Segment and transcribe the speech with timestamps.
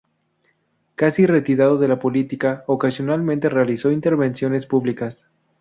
[0.95, 5.27] Casi retirado de la política, ocasionalmente realizó intervenciones públicas.